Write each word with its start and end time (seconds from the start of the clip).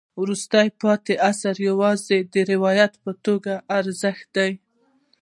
وروسته 0.21 0.57
پاتې 0.81 1.13
عصر 1.29 1.55
یوازې 1.69 2.17
د 2.33 2.35
روایت 2.51 2.93
په 3.03 3.11
توګه 3.25 3.53
د 3.59 3.63
ارزښت 3.77 4.27
دی. 4.37 4.51